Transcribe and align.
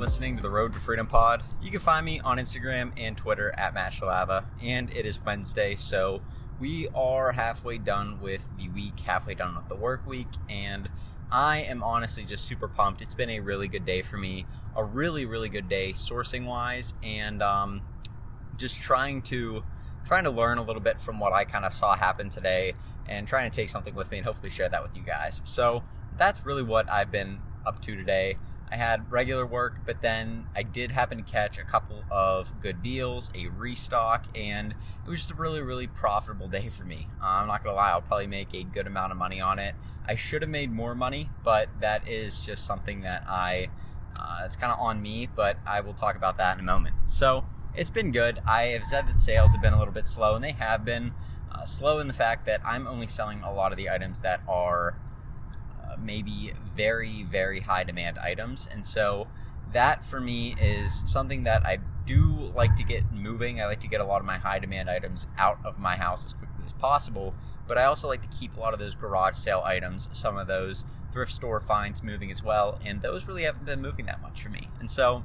listening 0.00 0.34
to 0.34 0.42
the 0.42 0.48
Road 0.48 0.72
to 0.72 0.78
Freedom 0.78 1.06
Pod. 1.06 1.42
You 1.60 1.70
can 1.70 1.78
find 1.78 2.06
me 2.06 2.20
on 2.20 2.38
Instagram 2.38 2.90
and 2.98 3.18
Twitter 3.18 3.52
at 3.58 3.74
Matt 3.74 3.92
Shalava, 3.92 4.46
and 4.62 4.88
it 4.96 5.04
is 5.04 5.22
Wednesday, 5.22 5.74
so 5.74 6.22
we 6.58 6.88
are 6.94 7.32
halfway 7.32 7.76
done 7.76 8.18
with 8.18 8.50
the 8.56 8.70
week, 8.70 8.98
halfway 9.00 9.34
done 9.34 9.54
with 9.54 9.68
the 9.68 9.76
work 9.76 10.06
week, 10.06 10.28
and 10.48 10.88
I 11.30 11.58
am 11.58 11.82
honestly 11.82 12.24
just 12.24 12.46
super 12.46 12.66
pumped. 12.66 13.02
It's 13.02 13.14
been 13.14 13.28
a 13.28 13.40
really 13.40 13.68
good 13.68 13.84
day 13.84 14.00
for 14.00 14.16
me, 14.16 14.46
a 14.74 14.82
really, 14.82 15.26
really 15.26 15.50
good 15.50 15.68
day 15.68 15.92
sourcing 15.92 16.46
wise, 16.46 16.94
and 17.02 17.42
um, 17.42 17.82
just 18.56 18.82
trying 18.82 19.20
to 19.22 19.64
trying 20.06 20.24
to 20.24 20.30
learn 20.30 20.56
a 20.56 20.62
little 20.62 20.80
bit 20.80 20.98
from 20.98 21.20
what 21.20 21.34
I 21.34 21.44
kind 21.44 21.66
of 21.66 21.74
saw 21.74 21.94
happen 21.94 22.30
today, 22.30 22.72
and 23.06 23.28
trying 23.28 23.50
to 23.50 23.54
take 23.54 23.68
something 23.68 23.94
with 23.94 24.10
me 24.10 24.16
and 24.16 24.26
hopefully 24.26 24.48
share 24.48 24.70
that 24.70 24.82
with 24.82 24.96
you 24.96 25.02
guys. 25.02 25.42
So 25.44 25.84
that's 26.16 26.46
really 26.46 26.62
what 26.62 26.90
I've 26.90 27.12
been 27.12 27.40
up 27.66 27.80
to 27.82 27.94
today. 27.94 28.36
I 28.72 28.76
had 28.76 29.10
regular 29.10 29.44
work, 29.44 29.80
but 29.84 30.00
then 30.00 30.46
I 30.54 30.62
did 30.62 30.92
happen 30.92 31.18
to 31.18 31.24
catch 31.24 31.58
a 31.58 31.64
couple 31.64 32.04
of 32.10 32.60
good 32.60 32.82
deals, 32.82 33.30
a 33.34 33.48
restock, 33.48 34.26
and 34.34 34.72
it 34.72 35.08
was 35.08 35.18
just 35.20 35.32
a 35.32 35.34
really, 35.34 35.60
really 35.60 35.88
profitable 35.88 36.46
day 36.46 36.68
for 36.68 36.84
me. 36.84 37.08
Uh, 37.20 37.40
I'm 37.40 37.48
not 37.48 37.64
gonna 37.64 37.74
lie, 37.74 37.90
I'll 37.90 38.00
probably 38.00 38.28
make 38.28 38.54
a 38.54 38.62
good 38.62 38.86
amount 38.86 39.10
of 39.10 39.18
money 39.18 39.40
on 39.40 39.58
it. 39.58 39.74
I 40.06 40.14
should 40.14 40.42
have 40.42 40.50
made 40.50 40.70
more 40.70 40.94
money, 40.94 41.30
but 41.42 41.68
that 41.80 42.06
is 42.06 42.46
just 42.46 42.64
something 42.64 43.00
that 43.00 43.24
I, 43.26 43.70
uh, 44.18 44.42
it's 44.44 44.56
kind 44.56 44.72
of 44.72 44.78
on 44.78 45.02
me, 45.02 45.26
but 45.34 45.58
I 45.66 45.80
will 45.80 45.94
talk 45.94 46.14
about 46.14 46.38
that 46.38 46.56
in 46.56 46.60
a 46.60 46.66
moment. 46.66 46.94
So 47.06 47.46
it's 47.74 47.90
been 47.90 48.12
good. 48.12 48.40
I 48.48 48.64
have 48.66 48.84
said 48.84 49.08
that 49.08 49.18
sales 49.18 49.52
have 49.52 49.62
been 49.62 49.72
a 49.72 49.78
little 49.78 49.94
bit 49.94 50.06
slow, 50.06 50.36
and 50.36 50.44
they 50.44 50.52
have 50.52 50.84
been 50.84 51.12
uh, 51.50 51.64
slow 51.64 51.98
in 51.98 52.06
the 52.06 52.14
fact 52.14 52.46
that 52.46 52.60
I'm 52.64 52.86
only 52.86 53.08
selling 53.08 53.42
a 53.42 53.52
lot 53.52 53.72
of 53.72 53.78
the 53.78 53.90
items 53.90 54.20
that 54.20 54.42
are 54.48 54.94
maybe 56.02 56.52
very, 56.76 57.22
very 57.22 57.60
high 57.60 57.84
demand 57.84 58.18
items. 58.18 58.68
And 58.70 58.84
so 58.86 59.28
that 59.72 60.04
for 60.04 60.20
me 60.20 60.54
is 60.60 61.02
something 61.06 61.44
that 61.44 61.64
I 61.64 61.78
do 62.06 62.50
like 62.54 62.74
to 62.76 62.84
get 62.84 63.12
moving. 63.12 63.60
I 63.60 63.66
like 63.66 63.80
to 63.80 63.88
get 63.88 64.00
a 64.00 64.04
lot 64.04 64.20
of 64.20 64.26
my 64.26 64.38
high 64.38 64.58
demand 64.58 64.90
items 64.90 65.26
out 65.38 65.58
of 65.64 65.78
my 65.78 65.96
house 65.96 66.26
as 66.26 66.34
quickly 66.34 66.64
as 66.64 66.72
possible. 66.72 67.34
But 67.68 67.78
I 67.78 67.84
also 67.84 68.08
like 68.08 68.22
to 68.22 68.28
keep 68.28 68.56
a 68.56 68.60
lot 68.60 68.72
of 68.72 68.80
those 68.80 68.94
garage 68.94 69.36
sale 69.36 69.62
items, 69.64 70.08
some 70.12 70.36
of 70.36 70.48
those 70.48 70.84
thrift 71.12 71.32
store 71.32 71.60
finds 71.60 72.02
moving 72.02 72.30
as 72.30 72.42
well. 72.42 72.80
And 72.84 73.02
those 73.02 73.26
really 73.26 73.44
haven't 73.44 73.66
been 73.66 73.80
moving 73.80 74.06
that 74.06 74.20
much 74.20 74.42
for 74.42 74.48
me. 74.48 74.68
And 74.80 74.90
so 74.90 75.24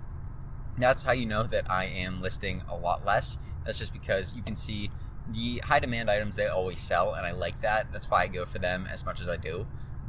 that's 0.78 1.03
how 1.03 1.14
you 1.14 1.26
know 1.26 1.44
that 1.44 1.70
I 1.72 1.86
am 1.86 2.22
listing 2.22 2.64
a 2.70 2.76
lot 2.76 3.06
less. 3.06 3.38
That's 3.66 3.80
just 3.80 3.94
because 3.94 4.36
you 4.36 4.44
can 4.44 4.56
see 4.56 4.90
the 5.28 5.62
high 5.66 5.80
demand 5.80 6.09
items 6.09 6.36
they 6.36 6.48
always 6.48 6.81
sell, 6.81 7.14
and 7.14 7.26
I 7.26 7.31
like 7.31 7.62
that. 7.62 7.92
That's 7.92 8.09
why 8.09 8.23
I 8.23 8.28
go 8.28 8.46
for 8.46 8.59
them 8.59 8.88
as 8.92 9.06
much 9.06 9.20
as 9.22 9.28
I 9.28 9.38
do 9.38 9.66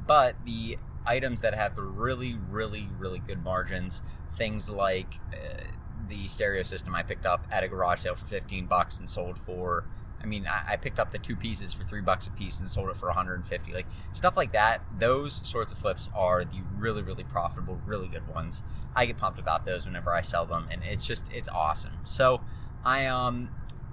but 0.06 0.44
the 0.44 0.78
items 1.06 1.40
that 1.40 1.54
have 1.54 1.76
really, 1.76 2.36
really, 2.48 2.88
really 2.98 3.18
good 3.18 3.42
margins, 3.42 4.02
things 4.30 4.68
like 4.70 5.14
uh, 5.32 5.68
the 6.08 6.26
stereo 6.26 6.62
system 6.62 6.94
I 6.94 7.02
picked 7.02 7.26
up 7.26 7.46
at 7.50 7.64
a 7.64 7.68
garage 7.68 8.00
sale 8.00 8.14
for 8.14 8.26
15 8.26 8.66
bucks 8.66 8.98
and 8.98 9.08
sold 9.08 9.38
for. 9.38 9.86
I 10.22 10.26
mean, 10.26 10.46
I, 10.46 10.72
I 10.72 10.76
picked 10.76 10.98
up 10.98 11.10
the 11.10 11.18
two 11.18 11.36
pieces 11.36 11.72
for 11.72 11.84
three 11.84 12.00
bucks 12.00 12.26
a 12.26 12.30
piece 12.30 12.58
and 12.58 12.68
sold 12.68 12.88
it 12.88 12.96
for 12.96 13.06
150. 13.06 13.72
Like 13.72 13.86
stuff 14.12 14.36
like 14.36 14.52
that. 14.52 14.82
Those 14.98 15.46
sorts 15.46 15.72
of 15.72 15.78
flips 15.78 16.10
are 16.14 16.44
the 16.44 16.62
really, 16.76 17.02
really 17.02 17.24
profitable, 17.24 17.80
really 17.86 18.08
good 18.08 18.26
ones. 18.28 18.62
I 18.94 19.06
get 19.06 19.18
pumped 19.18 19.38
about 19.38 19.64
those 19.64 19.86
whenever 19.86 20.12
I 20.12 20.22
sell 20.22 20.46
them, 20.46 20.66
and 20.70 20.82
it's 20.84 21.06
just 21.06 21.32
it's 21.32 21.48
awesome. 21.48 21.98
So 22.04 22.40
I 22.84 23.06
um 23.06 23.50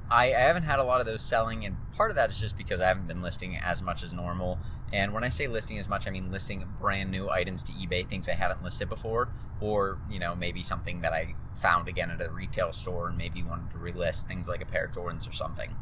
I, 0.09 0.28
I 0.28 0.40
haven't 0.40 0.64
had 0.64 0.80
a 0.80 0.84
lot 0.84 1.00
of 1.00 1.06
those 1.06 1.22
selling, 1.24 1.66
and 1.66 1.78
part 1.96 2.12
of 2.12 2.16
that 2.16 2.30
is 2.30 2.40
just 2.40 2.58
because 2.58 2.81
I 2.81 2.88
haven't 2.88 3.08
been 3.08 3.22
listing 3.22 3.58
as 3.58 3.81
much 3.81 4.03
as 4.03 4.14
normal. 4.14 4.59
And 4.91 5.14
when 5.14 5.24
I 5.24 5.30
say 5.30 5.47
listing 5.47 5.78
as 5.78 5.90
much, 5.90 6.08
I 6.08 6.12
mean 6.12 6.31
listing 6.31 6.68
brand 6.80 7.09
new 7.09 7.30
items 7.30 7.64
to 7.66 7.74
eBay, 7.74 8.08
things 8.08 8.30
I 8.30 8.34
haven't 8.34 8.64
listed 8.64 8.90
before, 8.90 9.30
or 9.59 10.00
you 10.09 10.19
know 10.19 10.36
maybe 10.36 10.62
something 10.62 11.02
that 11.02 11.14
I 11.14 11.36
found 11.56 11.88
again 11.88 12.12
at 12.12 12.25
a 12.25 12.31
retail 12.31 12.72
store 12.72 13.09
and 13.09 13.18
maybe 13.18 13.41
wanted 13.41 13.72
to 13.72 13.78
relist, 13.78 14.28
things 14.28 14.47
like 14.50 14.62
a 14.62 14.66
pair 14.66 14.86
of 14.86 14.91
Jordans 14.91 15.28
or 15.28 15.34
something. 15.34 15.75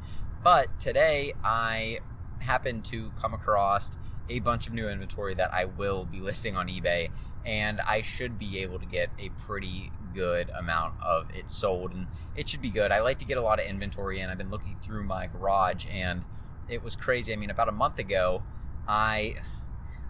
But 0.43 0.79
today 0.79 1.33
I 1.43 1.99
happened 2.39 2.85
to 2.85 3.11
come 3.11 3.33
across 3.33 3.97
a 4.29 4.39
bunch 4.39 4.67
of 4.67 4.73
new 4.73 4.87
inventory 4.87 5.33
that 5.35 5.53
I 5.53 5.65
will 5.65 6.05
be 6.05 6.19
listing 6.19 6.55
on 6.55 6.67
eBay, 6.67 7.09
and 7.45 7.81
I 7.81 8.01
should 8.01 8.39
be 8.39 8.59
able 8.59 8.79
to 8.79 8.85
get 8.85 9.09
a 9.19 9.29
pretty 9.29 9.91
good 10.13 10.49
amount 10.57 10.95
of 11.01 11.29
it 11.35 11.49
sold, 11.49 11.93
and 11.93 12.07
it 12.35 12.49
should 12.49 12.61
be 12.61 12.69
good. 12.69 12.91
I 12.91 13.01
like 13.01 13.17
to 13.19 13.25
get 13.25 13.37
a 13.37 13.41
lot 13.41 13.59
of 13.59 13.65
inventory 13.65 14.19
in. 14.19 14.29
I've 14.29 14.37
been 14.37 14.51
looking 14.51 14.77
through 14.81 15.03
my 15.03 15.27
garage, 15.27 15.85
and 15.91 16.25
it 16.69 16.83
was 16.83 16.95
crazy. 16.95 17.33
I 17.33 17.35
mean, 17.35 17.49
about 17.49 17.69
a 17.69 17.73
month 17.73 17.99
ago, 17.99 18.43
I 18.87 19.35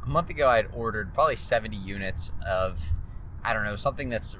a 0.03 0.09
month 0.09 0.29
ago 0.29 0.47
I 0.47 0.57
had 0.57 0.67
ordered 0.73 1.13
probably 1.13 1.35
70 1.35 1.75
units 1.77 2.31
of 2.47 2.79
I 3.43 3.53
don't 3.53 3.63
know 3.63 3.75
something 3.75 4.09
that's 4.09 4.35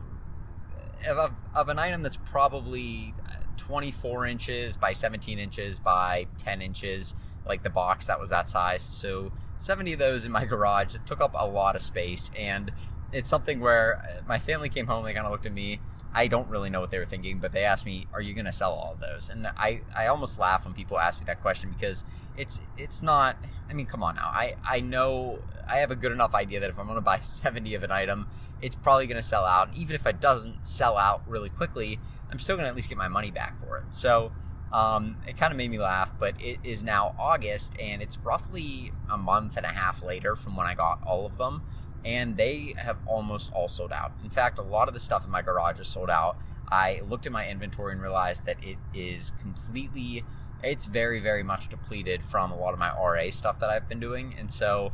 of, 1.09 1.43
of 1.55 1.69
an 1.69 1.79
item 1.79 2.03
that's 2.03 2.17
probably 2.17 3.13
uh, 3.27 3.43
24 3.57 4.25
inches 4.25 4.77
by 4.77 4.93
17 4.93 5.39
inches 5.39 5.79
by 5.79 6.27
10 6.37 6.61
inches 6.61 7.15
like 7.45 7.63
the 7.63 7.69
box 7.69 8.07
that 8.07 8.19
was 8.19 8.29
that 8.29 8.47
size 8.47 8.81
so 8.81 9.31
70 9.57 9.93
of 9.93 9.99
those 9.99 10.25
in 10.25 10.31
my 10.31 10.45
garage 10.51 10.95
it 10.95 11.05
took 11.05 11.21
up 11.21 11.33
a 11.37 11.47
lot 11.47 11.75
of 11.75 11.81
space 11.81 12.31
and 12.37 12.71
it's 13.13 13.29
something 13.29 13.59
where 13.59 13.97
uh, 13.97 14.21
my 14.27 14.39
family 14.39 14.69
came 14.69 14.87
home. 14.87 15.03
They 15.03 15.13
kind 15.13 15.25
of 15.25 15.31
looked 15.31 15.45
at 15.45 15.53
me. 15.53 15.79
I 16.13 16.27
don't 16.27 16.49
really 16.49 16.69
know 16.69 16.81
what 16.81 16.91
they 16.91 16.99
were 16.99 17.05
thinking, 17.05 17.39
but 17.39 17.53
they 17.53 17.63
asked 17.63 17.85
me, 17.85 18.07
"Are 18.13 18.21
you 18.21 18.33
going 18.33 18.45
to 18.45 18.51
sell 18.51 18.71
all 18.71 18.93
of 18.93 18.99
those?" 18.99 19.29
And 19.29 19.47
I, 19.47 19.81
I 19.97 20.07
almost 20.07 20.39
laugh 20.39 20.65
when 20.65 20.73
people 20.73 20.99
ask 20.99 21.21
me 21.21 21.25
that 21.25 21.41
question 21.41 21.71
because 21.71 22.03
it's 22.37 22.61
it's 22.77 23.01
not. 23.01 23.37
I 23.69 23.73
mean, 23.73 23.85
come 23.85 24.03
on 24.03 24.15
now. 24.15 24.27
I 24.27 24.55
I 24.67 24.81
know 24.81 25.39
I 25.69 25.77
have 25.77 25.91
a 25.91 25.95
good 25.95 26.11
enough 26.11 26.35
idea 26.35 26.59
that 26.59 26.69
if 26.69 26.77
I'm 26.77 26.85
going 26.85 26.97
to 26.97 27.01
buy 27.01 27.19
70 27.21 27.75
of 27.75 27.83
an 27.83 27.91
item, 27.91 28.27
it's 28.61 28.75
probably 28.75 29.07
going 29.07 29.17
to 29.21 29.27
sell 29.27 29.45
out. 29.45 29.69
Even 29.75 29.95
if 29.95 30.05
it 30.05 30.19
doesn't 30.19 30.65
sell 30.65 30.97
out 30.97 31.21
really 31.27 31.49
quickly, 31.49 31.97
I'm 32.29 32.39
still 32.39 32.55
going 32.55 32.65
to 32.65 32.69
at 32.69 32.75
least 32.75 32.89
get 32.89 32.97
my 32.97 33.09
money 33.09 33.31
back 33.31 33.59
for 33.59 33.77
it. 33.77 33.93
So. 33.93 34.31
Um, 34.73 35.17
it 35.27 35.35
kind 35.35 35.51
of 35.51 35.57
made 35.57 35.69
me 35.69 35.79
laugh, 35.79 36.13
but 36.17 36.41
it 36.41 36.59
is 36.63 36.81
now 36.81 37.13
August, 37.19 37.75
and 37.77 38.01
it's 38.01 38.17
roughly 38.19 38.93
a 39.11 39.17
month 39.17 39.57
and 39.57 39.65
a 39.65 39.69
half 39.69 40.01
later 40.01 40.33
from 40.33 40.55
when 40.55 40.65
I 40.65 40.75
got 40.75 41.03
all 41.05 41.25
of 41.25 41.37
them 41.37 41.63
and 42.03 42.37
they 42.37 42.73
have 42.77 42.97
almost 43.05 43.53
all 43.53 43.67
sold 43.67 43.91
out. 43.91 44.11
In 44.23 44.29
fact, 44.29 44.57
a 44.57 44.63
lot 44.63 44.87
of 44.87 44.93
the 44.93 44.99
stuff 44.99 45.25
in 45.25 45.31
my 45.31 45.41
garage 45.41 45.79
is 45.79 45.87
sold 45.87 46.09
out. 46.09 46.37
I 46.71 47.01
looked 47.07 47.25
at 47.25 47.31
my 47.31 47.47
inventory 47.47 47.91
and 47.91 48.01
realized 48.01 48.45
that 48.45 48.63
it 48.63 48.77
is 48.93 49.31
completely, 49.39 50.23
it's 50.63 50.85
very, 50.85 51.19
very 51.19 51.43
much 51.43 51.69
depleted 51.69 52.23
from 52.23 52.51
a 52.51 52.57
lot 52.57 52.73
of 52.73 52.79
my 52.79 52.89
RA 52.89 53.29
stuff 53.29 53.59
that 53.59 53.69
I've 53.69 53.89
been 53.89 53.99
doing. 53.99 54.33
And 54.39 54.51
so, 54.51 54.91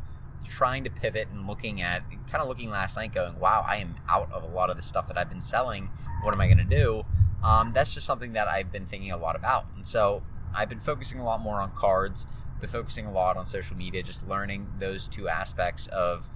trying 0.47 0.83
to 0.85 0.89
pivot 0.89 1.27
and 1.31 1.45
looking 1.45 1.81
at, 1.81 2.03
kind 2.09 2.41
of 2.41 2.47
looking 2.47 2.69
last 2.69 2.97
night, 2.97 3.13
going, 3.13 3.37
wow, 3.39 3.65
I 3.67 3.77
am 3.77 3.95
out 4.09 4.31
of 4.31 4.43
a 4.43 4.47
lot 4.47 4.69
of 4.69 4.75
the 4.75 4.81
stuff 4.81 5.07
that 5.07 5.17
I've 5.17 5.29
been 5.29 5.41
selling. 5.41 5.89
What 6.23 6.33
am 6.33 6.41
I 6.41 6.47
going 6.47 6.57
to 6.57 6.63
do? 6.63 7.03
Um, 7.43 7.73
that's 7.73 7.93
just 7.93 8.07
something 8.07 8.33
that 8.33 8.47
I've 8.47 8.71
been 8.71 8.85
thinking 8.85 9.11
a 9.11 9.17
lot 9.17 9.35
about. 9.35 9.65
And 9.75 9.85
so, 9.85 10.23
I've 10.55 10.69
been 10.69 10.79
focusing 10.79 11.19
a 11.19 11.25
lot 11.25 11.41
more 11.41 11.61
on 11.61 11.71
cards, 11.71 12.25
been 12.59 12.69
focusing 12.69 13.05
a 13.05 13.11
lot 13.11 13.37
on 13.37 13.45
social 13.45 13.77
media, 13.77 14.01
just 14.01 14.27
learning 14.27 14.69
those 14.79 15.07
two 15.07 15.29
aspects 15.29 15.87
of 15.87 16.29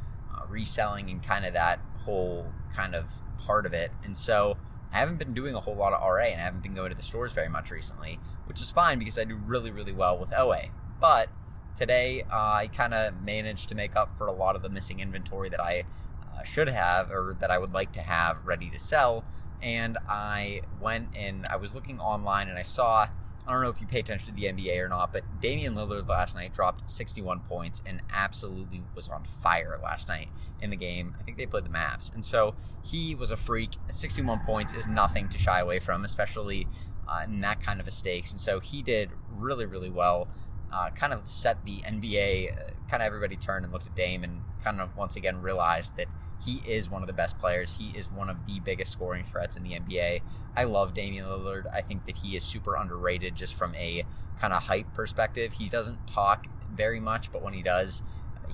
reselling 0.51 1.09
and 1.09 1.23
kind 1.23 1.45
of 1.45 1.53
that 1.53 1.79
whole 2.00 2.51
kind 2.75 2.95
of 2.95 3.09
part 3.38 3.66
of 3.66 3.73
it. 3.73 3.91
And 4.03 4.16
so 4.16 4.57
I 4.94 4.97
haven't 4.97 5.17
been 5.17 5.34
doing 5.34 5.56
a 5.56 5.59
whole 5.59 5.75
lot 5.75 5.94
of 5.94 6.01
RA 6.01 6.23
and 6.25 6.41
I 6.41 6.44
haven't 6.44 6.63
been 6.63 6.73
going 6.73 6.89
to 6.89 6.95
the 6.95 7.01
stores 7.01 7.34
very 7.34 7.50
much 7.50 7.72
recently, 7.72 8.19
which 8.45 8.61
is 8.61 8.72
fine 8.72 9.00
because 9.00 9.17
I 9.17 9.23
do 9.23 9.35
really, 9.35 9.72
really 9.72 9.94
well 9.94 10.17
with 10.17 10.34
OA. 10.38 10.63
But 11.00 11.29
today 11.75 12.23
uh, 12.29 12.55
I 12.59 12.67
kind 12.67 12.93
of 12.93 13.22
managed 13.22 13.70
to 13.70 13.75
make 13.75 13.96
up 13.96 14.17
for 14.17 14.28
a 14.28 14.34
lot 14.34 14.55
of 14.55 14.64
the 14.64 14.70
missing 14.70 14.99
inventory 14.99 15.49
that 15.49 15.61
I 15.61 15.84
uh, 16.22 16.43
should 16.43 16.67
have 16.67 17.09
or 17.09 17.35
that 17.40 17.49
I 17.49 17.58
would 17.58 17.73
like 17.73 17.93
to 17.93 18.02
have 18.02 18.46
ready 18.46 18.70
to 18.70 18.79
sell. 18.79 19.23
And 19.61 19.97
I 20.09 20.61
went 20.79 21.09
and 21.16 21.46
I 21.46 21.55
was 21.55 21.73
looking 21.73 21.99
online 21.99 22.49
and 22.49 22.58
I 22.58 22.64
saw 22.64 23.08
I 23.47 23.53
don't 23.53 23.61
know 23.61 23.70
if 23.70 23.82
you 23.82 23.88
pay 23.88 23.99
attention 23.99 24.28
to 24.28 24.34
the 24.34 24.47
NBA 24.47 24.79
or 24.79 24.88
not, 24.88 25.11
but 25.11 25.23
Damian 25.40 25.76
Lillard 25.76 26.08
last 26.08 26.35
night 26.35 26.53
dropped 26.53 26.90
61 26.90 27.40
points 27.41 27.82
and 27.85 28.02
absolutely 28.14 28.84
was 28.96 29.08
on 29.08 29.23
fire 29.23 29.79
last 29.82 30.08
night 30.08 30.29
in 30.61 30.70
the 30.70 30.76
game. 30.76 31.16
I 31.20 31.23
think 31.23 31.38
they 31.38 31.46
played 31.46 31.66
the 31.66 31.72
Mavs. 31.72 32.14
And 32.14 32.23
so 32.23 32.55
he 32.84 33.16
was 33.16 33.32
a 33.32 33.38
freak. 33.38 33.72
61 33.90 34.41
points 34.46 34.73
is 34.73 34.88
nothing 34.88 35.28
to 35.29 35.38
shy 35.38 35.59
away 35.59 35.79
from, 35.79 36.05
especially 36.05 36.67
uh, 37.08 37.22
in 37.26 37.41
that 37.41 37.61
kind 37.61 37.79
of 37.79 37.88
a 37.88 37.91
stakes. 37.91 38.32
And 38.32 38.40
so 38.40 38.59
he 38.59 38.82
did 38.82 39.09
really, 39.29 39.66
really 39.66 39.90
well. 39.90 40.28
Uh, 40.72 40.90
kind 40.91 41.14
of 41.14 41.28
set 41.28 41.66
the 41.66 41.78
NBA, 41.82 42.52
uh, 42.52 42.72
kind 42.90 43.03
of 43.03 43.08
everybody 43.08 43.35
turned 43.35 43.66
and 43.66 43.73
looked 43.73 43.88
at 43.88 43.96
Dame 43.96 44.23
and 44.23 44.41
kind 44.64 44.79
of 44.79 44.96
once 44.96 45.16
again 45.16 45.41
realized 45.41 45.97
that 45.97 46.06
he 46.46 46.62
is 46.68 46.90
one 46.90 47.02
of 47.02 47.08
the 47.08 47.14
best 47.14 47.38
players. 47.38 47.78
He 47.78 47.96
is 47.97 48.12
one 48.12 48.29
of 48.29 48.46
the 48.46 48.59
biggest 48.59 48.91
scoring 48.91 49.23
threats 49.23 49.58
in 49.58 49.64
the 49.64 49.72
NBA. 49.72 50.22
I 50.56 50.64
love 50.64 50.94
Damian 50.94 51.26
Lillard. 51.26 51.66
I 51.73 51.82
think 51.82 52.06
that 52.06 52.18
he 52.18 52.35
is 52.35 52.44
super 52.44 52.76
underrated 52.76 53.35
just 53.35 53.53
from 53.56 53.76
a 53.76 54.03
kind 54.40 54.53
of 54.53 54.64
hype 54.64 54.94
perspective. 54.94 55.53
He 55.53 55.68
doesn't 55.68 56.08
talk 56.08 56.47
very 56.73 57.00
much, 57.00 57.32
but 57.32 57.41
when 57.41 57.53
he 57.53 57.62
does, 57.62 58.02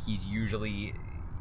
he's 0.06 0.28
usually 0.28 0.94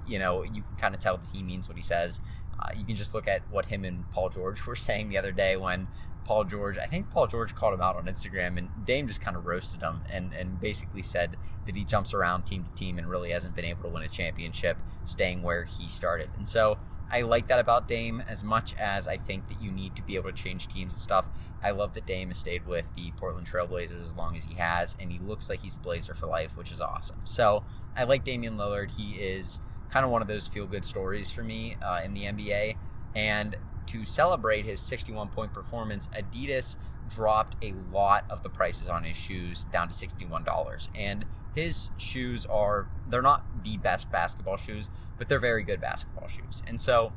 you 0.06 0.18
know, 0.18 0.42
you 0.42 0.62
can 0.62 0.76
kind 0.78 0.94
of 0.94 1.00
tell 1.00 1.16
that 1.16 1.30
he 1.34 1.42
means 1.42 1.68
what 1.68 1.76
he 1.76 1.82
says. 1.82 2.20
Uh, 2.58 2.68
you 2.76 2.84
can 2.84 2.96
just 2.96 3.14
look 3.14 3.28
at 3.28 3.42
what 3.50 3.66
him 3.66 3.84
and 3.84 4.10
Paul 4.10 4.30
George 4.30 4.66
were 4.66 4.76
saying 4.76 5.08
the 5.08 5.18
other 5.18 5.32
day 5.32 5.56
when 5.56 5.88
Paul 6.26 6.42
George, 6.42 6.76
I 6.76 6.86
think 6.86 7.10
Paul 7.10 7.28
George 7.28 7.54
called 7.54 7.74
him 7.74 7.80
out 7.80 7.94
on 7.94 8.06
Instagram, 8.06 8.58
and 8.58 8.68
Dame 8.84 9.06
just 9.06 9.20
kind 9.20 9.36
of 9.36 9.46
roasted 9.46 9.80
him 9.80 10.00
and, 10.12 10.32
and 10.32 10.60
basically 10.60 11.02
said 11.02 11.36
that 11.66 11.76
he 11.76 11.84
jumps 11.84 12.12
around 12.12 12.42
team 12.44 12.64
to 12.64 12.74
team 12.74 12.98
and 12.98 13.06
really 13.06 13.30
hasn't 13.30 13.54
been 13.54 13.64
able 13.64 13.84
to 13.84 13.88
win 13.88 14.02
a 14.02 14.08
championship 14.08 14.78
staying 15.04 15.42
where 15.42 15.64
he 15.64 15.88
started. 15.88 16.30
And 16.36 16.48
so 16.48 16.78
I 17.10 17.20
like 17.22 17.46
that 17.46 17.60
about 17.60 17.86
Dame 17.86 18.22
as 18.28 18.42
much 18.42 18.74
as 18.74 19.06
I 19.06 19.16
think 19.16 19.46
that 19.46 19.62
you 19.62 19.70
need 19.70 19.94
to 19.94 20.02
be 20.02 20.16
able 20.16 20.32
to 20.32 20.42
change 20.42 20.66
teams 20.66 20.92
and 20.94 21.00
stuff. 21.00 21.28
I 21.62 21.70
love 21.70 21.94
that 21.94 22.06
Dame 22.06 22.28
has 22.28 22.38
stayed 22.38 22.66
with 22.66 22.92
the 22.94 23.12
Portland 23.16 23.46
Trailblazers 23.46 24.02
as 24.02 24.16
long 24.16 24.36
as 24.36 24.46
he 24.46 24.56
has, 24.56 24.96
and 25.00 25.12
he 25.12 25.18
looks 25.20 25.48
like 25.48 25.60
he's 25.60 25.76
a 25.76 25.80
Blazer 25.80 26.14
for 26.14 26.26
life, 26.26 26.56
which 26.56 26.72
is 26.72 26.80
awesome. 26.80 27.20
So 27.24 27.62
I 27.96 28.02
like 28.02 28.24
Damian 28.24 28.56
Lillard. 28.56 28.96
He 28.96 29.14
is 29.14 29.60
kind 29.90 30.04
of 30.04 30.10
one 30.10 30.22
of 30.22 30.28
those 30.28 30.46
feel 30.48 30.66
good 30.66 30.84
stories 30.84 31.30
for 31.30 31.42
me 31.42 31.76
uh, 31.82 32.00
in 32.04 32.14
the 32.14 32.24
NBA. 32.24 32.76
And 33.14 33.56
to 33.86 34.04
celebrate 34.04 34.64
his 34.64 34.80
61 34.80 35.28
point 35.28 35.52
performance, 35.52 36.08
Adidas 36.08 36.76
dropped 37.08 37.56
a 37.62 37.72
lot 37.72 38.24
of 38.28 38.42
the 38.42 38.50
prices 38.50 38.88
on 38.88 39.04
his 39.04 39.16
shoes 39.16 39.64
down 39.64 39.88
to 39.88 39.94
$61. 39.94 40.90
And 40.94 41.24
his 41.54 41.90
shoes 41.96 42.44
are, 42.46 42.88
they're 43.08 43.22
not 43.22 43.64
the 43.64 43.78
best 43.78 44.10
basketball 44.10 44.56
shoes, 44.56 44.90
but 45.16 45.28
they're 45.28 45.38
very 45.38 45.62
good 45.62 45.80
basketball 45.80 46.28
shoes. 46.28 46.62
And 46.66 46.80
so 46.80 47.12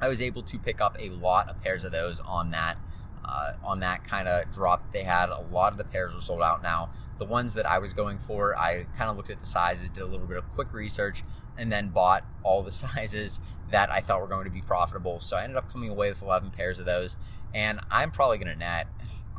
I 0.00 0.08
was 0.08 0.20
able 0.20 0.42
to 0.42 0.58
pick 0.58 0.80
up 0.80 0.96
a 0.98 1.10
lot 1.10 1.48
of 1.48 1.62
pairs 1.62 1.84
of 1.84 1.92
those 1.92 2.20
on 2.20 2.50
that 2.50 2.76
uh, 3.24 3.52
on 3.64 3.80
that 3.80 4.04
kind 4.04 4.28
of 4.28 4.50
drop 4.50 4.92
they 4.92 5.02
had. 5.02 5.28
A 5.30 5.40
lot 5.40 5.72
of 5.72 5.78
the 5.78 5.84
pairs 5.84 6.14
were 6.14 6.20
sold 6.20 6.42
out 6.42 6.62
now. 6.62 6.90
The 7.18 7.24
ones 7.24 7.54
that 7.54 7.66
I 7.66 7.78
was 7.78 7.92
going 7.92 8.18
for, 8.18 8.56
I 8.56 8.86
kind 8.96 9.10
of 9.10 9.16
looked 9.16 9.30
at 9.30 9.40
the 9.40 9.46
sizes, 9.46 9.90
did 9.90 10.02
a 10.02 10.06
little 10.06 10.26
bit 10.26 10.36
of 10.36 10.48
quick 10.50 10.72
research, 10.72 11.22
and 11.56 11.70
then 11.70 11.88
bought 11.88 12.24
all 12.42 12.62
the 12.62 12.72
sizes 12.84 13.40
that 13.70 13.90
I 13.90 14.00
thought 14.00 14.20
were 14.20 14.28
going 14.28 14.44
to 14.44 14.50
be 14.50 14.62
profitable. 14.62 15.20
So 15.20 15.36
I 15.36 15.44
ended 15.44 15.56
up 15.56 15.70
coming 15.70 15.90
away 15.90 16.08
with 16.10 16.22
11 16.22 16.50
pairs 16.50 16.78
of 16.78 16.86
those, 16.86 17.16
and 17.54 17.80
I'm 17.90 18.10
probably 18.10 18.38
going 18.38 18.52
to 18.52 18.58
net, 18.58 18.88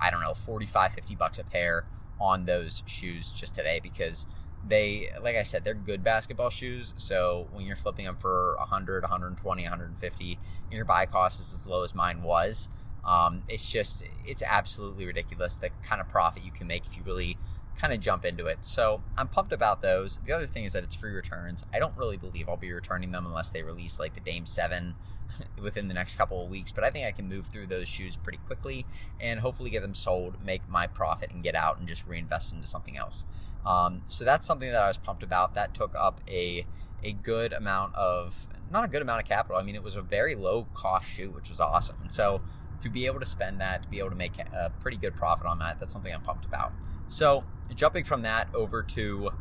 I 0.02 0.10
don't 0.10 0.22
know, 0.22 0.34
45, 0.34 0.94
50 0.94 1.16
bucks 1.16 1.40
a 1.40 1.44
pair 1.44 1.86
on 2.20 2.46
those 2.46 2.84
shoes 2.86 3.32
just 3.32 3.56
today 3.56 3.80
because 3.82 4.26
they 4.68 5.10
like 5.22 5.36
i 5.36 5.44
said 5.44 5.64
they're 5.64 5.74
good 5.74 6.04
basketball 6.04 6.50
shoes 6.50 6.94
so 6.98 7.48
when 7.52 7.66
you're 7.66 7.76
flipping 7.76 8.06
them 8.06 8.16
for 8.16 8.56
100 8.58 9.04
120 9.04 9.64
150 9.64 10.40
your 10.72 10.86
buy 10.86 11.06
cost 11.06 11.40
is 11.40 11.54
as 11.54 11.68
low 11.68 11.84
as 11.84 11.94
mine 11.94 12.24
was 12.24 12.70
um, 13.06 13.44
it's 13.48 13.72
just 13.72 14.04
it's 14.26 14.44
absolutely 14.44 15.06
ridiculous 15.06 15.58
the 15.58 15.70
kind 15.84 16.02
of 16.02 16.10
profit 16.10 16.44
you 16.44 16.52
can 16.52 16.68
make 16.68 16.86
if 16.88 16.98
you 16.98 17.04
really 17.04 17.38
kind 17.80 17.94
of 17.94 18.00
jump 18.00 18.26
into 18.26 18.46
it. 18.46 18.64
So 18.66 19.04
I'm 19.18 19.28
pumped 19.28 19.52
about 19.52 19.82
those. 19.82 20.20
The 20.20 20.32
other 20.32 20.46
thing 20.48 20.64
is 20.64 20.74
that 20.74 20.84
it's 20.84 20.96
free 20.96 21.12
returns. 21.12 21.66
I 21.74 21.80
don't 21.80 21.96
really 21.98 22.18
believe 22.18 22.48
I'll 22.48 22.58
be 22.58 22.72
returning 22.72 23.12
them 23.12 23.26
unless 23.26 23.52
they 23.52 23.64
release 23.64 24.00
like 24.00 24.14
the 24.14 24.22
Dame 24.22 24.46
7 24.46 24.96
within 25.62 25.88
the 25.88 25.94
next 25.94 26.16
couple 26.16 26.42
of 26.44 26.50
weeks, 26.50 26.72
but 26.72 26.84
I 26.84 26.90
think 26.90 27.06
I 27.06 27.12
can 27.12 27.28
move 27.28 27.48
through 27.48 27.68
those 27.68 27.88
shoes 27.88 28.16
pretty 28.16 28.40
quickly 28.46 28.86
and 29.20 29.42
hopefully 29.42 29.70
get 29.70 29.82
them 29.82 29.94
sold, 29.94 30.44
make 30.44 30.70
my 30.70 30.88
profit, 30.88 31.32
and 31.32 31.44
get 31.44 31.56
out 31.56 31.78
and 31.78 31.88
just 31.88 32.08
reinvest 32.08 32.54
into 32.54 32.68
something 32.68 32.98
else. 32.98 33.26
Um, 33.66 34.02
so 34.06 34.24
that's 34.24 34.46
something 34.46 34.72
that 34.72 34.82
I 34.82 34.88
was 34.88 34.98
pumped 34.98 35.24
about. 35.24 35.54
That 35.54 35.74
took 35.74 35.94
up 35.98 36.22
a 36.30 36.66
a 37.04 37.14
good 37.14 37.54
amount 37.54 37.94
of 37.96 38.48
not 38.72 38.86
a 38.86 38.88
good 38.88 39.02
amount 39.02 39.22
of 39.22 39.28
capital. 39.28 39.58
I 39.58 39.64
mean, 39.64 39.76
it 39.76 39.84
was 39.84 39.96
a 39.96 40.02
very 40.02 40.36
low 40.36 40.68
cost 40.74 41.10
shoe, 41.10 41.32
which 41.32 41.50
was 41.50 41.60
awesome. 41.60 41.98
And 42.02 42.12
so 42.12 42.42
to 42.80 42.90
be 42.90 43.06
able 43.06 43.20
to 43.20 43.26
spend 43.26 43.60
that, 43.62 43.84
to 43.84 43.90
be 43.90 44.00
able 44.00 44.10
to 44.10 44.16
make 44.16 44.38
a 44.40 44.72
pretty 44.80 44.98
good 44.98 45.16
profit 45.16 45.46
on 45.46 45.60
that, 45.60 45.80
that's 45.80 45.94
something 45.94 46.14
I'm 46.14 46.22
pumped 46.22 46.46
about. 46.46 46.74
So, 47.08 47.44
jumping 47.74 48.04
from 48.04 48.22
that 48.24 48.48
over 48.54 48.84
to 48.84 49.32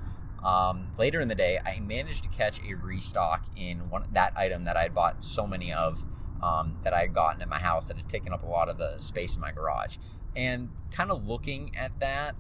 um, 0.45 0.89
later 0.99 1.21
in 1.21 1.29
the 1.29 1.35
day, 1.35 1.59
I 1.65 1.81
managed 1.81 2.25
to 2.25 2.31
catch 2.31 2.61
a 2.63 2.75
restock 2.75 3.47
in 3.57 3.89
one 3.89 4.07
that 4.13 4.37
item 4.37 4.65
that 4.65 4.77
I 4.77 4.83
had 4.83 4.95
bought 4.95 5.25
so 5.25 5.47
many 5.47 5.73
of 5.73 6.05
um, 6.43 6.79
that 6.83 6.93
I 6.93 7.01
had 7.01 7.15
gotten 7.15 7.41
in 7.41 7.49
my 7.49 7.59
house 7.59 7.89
that 7.89 7.97
had 7.97 8.09
taken 8.09 8.33
up 8.33 8.43
a 8.43 8.47
lot 8.47 8.69
of 8.69 8.77
the 8.77 8.99
space 8.99 9.35
in 9.35 9.41
my 9.41 9.51
garage. 9.51 9.97
And 10.37 10.71
kind 10.91 11.11
of 11.11 11.27
looking 11.27 11.75
at 11.77 11.99
that, 12.01 12.35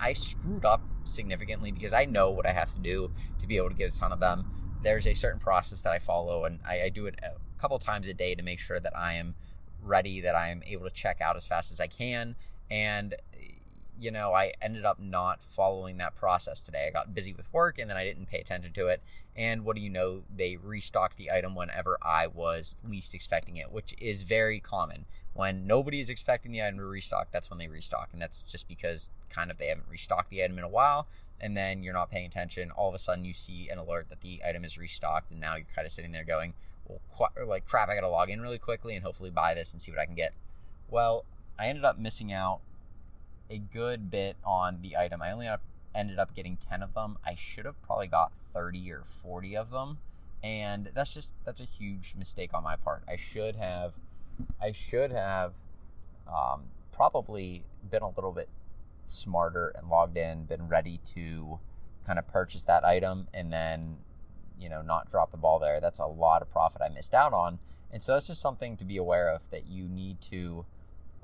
I 0.00 0.14
screwed 0.14 0.64
up 0.64 0.82
significantly 1.04 1.72
because 1.72 1.92
I 1.92 2.06
know 2.06 2.30
what 2.30 2.46
I 2.46 2.52
have 2.52 2.72
to 2.72 2.78
do 2.78 3.12
to 3.38 3.46
be 3.46 3.58
able 3.58 3.68
to 3.68 3.74
get 3.74 3.94
a 3.94 3.98
ton 3.98 4.12
of 4.12 4.20
them. 4.20 4.50
There's 4.82 5.06
a 5.06 5.14
certain 5.14 5.40
process 5.40 5.80
that 5.82 5.92
I 5.92 5.98
follow, 5.98 6.44
and 6.44 6.60
I, 6.66 6.82
I 6.82 6.88
do 6.88 7.06
it 7.06 7.16
a 7.22 7.32
couple 7.60 7.78
times 7.78 8.06
a 8.06 8.14
day 8.14 8.34
to 8.34 8.42
make 8.42 8.60
sure 8.60 8.80
that 8.80 8.96
I 8.96 9.14
am 9.14 9.34
ready 9.86 10.20
that 10.20 10.34
I 10.34 10.48
am 10.48 10.62
able 10.66 10.84
to 10.84 10.94
check 10.94 11.20
out 11.20 11.36
as 11.36 11.46
fast 11.46 11.72
as 11.72 11.80
I 11.80 11.86
can. 11.86 12.36
And, 12.70 13.14
you 13.98 14.10
know, 14.10 14.34
I 14.34 14.52
ended 14.60 14.84
up 14.84 14.98
not 14.98 15.42
following 15.42 15.96
that 15.98 16.14
process 16.14 16.62
today. 16.62 16.86
I 16.88 16.90
got 16.90 17.14
busy 17.14 17.32
with 17.32 17.52
work 17.52 17.78
and 17.78 17.88
then 17.88 17.96
I 17.96 18.04
didn't 18.04 18.28
pay 18.28 18.38
attention 18.38 18.72
to 18.72 18.88
it. 18.88 19.02
And 19.34 19.64
what 19.64 19.76
do 19.76 19.82
you 19.82 19.90
know? 19.90 20.22
They 20.34 20.56
restocked 20.56 21.16
the 21.16 21.30
item 21.30 21.54
whenever 21.54 21.98
I 22.02 22.26
was 22.26 22.76
least 22.86 23.14
expecting 23.14 23.56
it, 23.56 23.70
which 23.70 23.94
is 24.00 24.22
very 24.24 24.60
common. 24.60 25.06
When 25.34 25.66
nobody 25.66 26.00
is 26.00 26.08
expecting 26.08 26.52
the 26.52 26.62
item 26.62 26.78
to 26.78 26.86
restock, 26.86 27.30
that's 27.30 27.50
when 27.50 27.58
they 27.58 27.68
restock. 27.68 28.08
And 28.12 28.22
that's 28.22 28.40
just 28.42 28.68
because 28.68 29.10
kind 29.28 29.50
of 29.50 29.58
they 29.58 29.66
haven't 29.66 29.88
restocked 29.90 30.30
the 30.30 30.42
item 30.42 30.58
in 30.58 30.64
a 30.64 30.68
while. 30.68 31.06
And 31.38 31.54
then 31.54 31.82
you're 31.82 31.92
not 31.92 32.10
paying 32.10 32.26
attention. 32.26 32.70
All 32.70 32.88
of 32.88 32.94
a 32.94 32.98
sudden, 32.98 33.26
you 33.26 33.34
see 33.34 33.68
an 33.68 33.76
alert 33.76 34.08
that 34.08 34.22
the 34.22 34.40
item 34.46 34.64
is 34.64 34.78
restocked. 34.78 35.30
And 35.30 35.38
now 35.38 35.56
you're 35.56 35.66
kind 35.74 35.84
of 35.84 35.92
sitting 35.92 36.12
there 36.12 36.24
going, 36.24 36.54
well, 36.86 37.00
like 37.46 37.64
crap, 37.64 37.88
I 37.88 37.94
gotta 37.94 38.08
log 38.08 38.30
in 38.30 38.40
really 38.40 38.58
quickly 38.58 38.94
and 38.94 39.04
hopefully 39.04 39.30
buy 39.30 39.54
this 39.54 39.72
and 39.72 39.80
see 39.80 39.92
what 39.92 40.00
I 40.00 40.06
can 40.06 40.14
get. 40.14 40.32
Well, 40.88 41.24
I 41.58 41.66
ended 41.66 41.84
up 41.84 41.98
missing 41.98 42.32
out 42.32 42.60
a 43.50 43.58
good 43.58 44.10
bit 44.10 44.36
on 44.44 44.82
the 44.82 44.96
item. 44.96 45.22
I 45.22 45.32
only 45.32 45.48
ended 45.94 46.18
up 46.18 46.34
getting 46.34 46.56
10 46.56 46.82
of 46.82 46.94
them. 46.94 47.18
I 47.24 47.34
should 47.34 47.64
have 47.64 47.80
probably 47.82 48.08
got 48.08 48.32
30 48.36 48.92
or 48.92 49.02
40 49.04 49.56
of 49.56 49.70
them. 49.70 49.98
And 50.42 50.90
that's 50.94 51.14
just, 51.14 51.34
that's 51.44 51.60
a 51.60 51.64
huge 51.64 52.14
mistake 52.16 52.52
on 52.52 52.62
my 52.62 52.76
part. 52.76 53.02
I 53.08 53.16
should 53.16 53.56
have, 53.56 53.94
I 54.62 54.72
should 54.72 55.10
have 55.10 55.54
um, 56.28 56.66
probably 56.92 57.64
been 57.88 58.02
a 58.02 58.10
little 58.10 58.32
bit 58.32 58.48
smarter 59.04 59.72
and 59.76 59.88
logged 59.88 60.18
in, 60.18 60.44
been 60.44 60.68
ready 60.68 61.00
to 61.14 61.58
kind 62.06 62.18
of 62.18 62.28
purchase 62.28 62.64
that 62.64 62.84
item 62.84 63.26
and 63.34 63.52
then 63.52 63.98
you 64.58 64.68
know, 64.68 64.82
not 64.82 65.08
drop 65.08 65.30
the 65.30 65.36
ball 65.36 65.58
there. 65.58 65.80
That's 65.80 65.98
a 65.98 66.06
lot 66.06 66.42
of 66.42 66.50
profit 66.50 66.82
I 66.82 66.88
missed 66.88 67.14
out 67.14 67.32
on. 67.32 67.58
And 67.90 68.02
so 68.02 68.12
that's 68.14 68.26
just 68.26 68.40
something 68.40 68.76
to 68.76 68.84
be 68.84 68.96
aware 68.96 69.28
of 69.28 69.50
that 69.50 69.66
you 69.66 69.88
need 69.88 70.20
to 70.22 70.66